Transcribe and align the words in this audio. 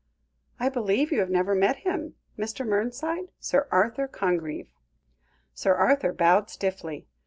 "I 0.59 0.67
believe 0.69 1.11
you 1.11 1.19
have 1.19 1.29
never 1.29 1.53
met 1.53 1.75
him. 1.85 2.15
Mr. 2.35 2.65
Mernside, 2.67 3.29
Sir 3.39 3.67
Arthur 3.69 4.07
Congreve." 4.07 4.71
Sir 5.53 5.75
Arthur 5.75 6.11
bowed 6.11 6.49
stiffly. 6.49 7.05